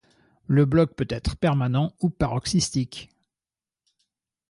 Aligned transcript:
Le 0.47 0.65
bloc 0.65 0.95
peut 0.95 1.05
être 1.11 1.37
permanent 1.37 1.93
ou 2.01 2.09
paroxystique. 2.09 3.11